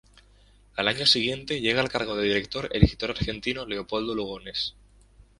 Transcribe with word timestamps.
Al 0.77 0.87
año 0.87 1.05
siguiente, 1.05 1.61
llega 1.61 1.79
al 1.79 1.87
cargo 1.89 2.15
de 2.15 2.23
director 2.27 2.67
el 2.71 2.81
escritor 2.81 3.11
argentino 3.11 3.67
Leopoldo 3.67 4.15
Lugones. 4.15 4.73